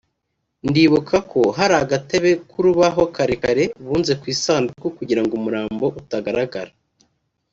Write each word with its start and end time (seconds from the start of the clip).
ndibuka 0.69 1.17
ko 1.31 1.41
hari 1.57 1.75
agatebe 1.83 2.31
k’urubaho 2.49 3.03
karekare 3.15 3.63
bunze 3.85 4.13
ku 4.19 4.25
isanduku 4.33 4.85
kugirango 4.97 5.31
umurambo 5.39 5.85
utagaragara 5.99 6.71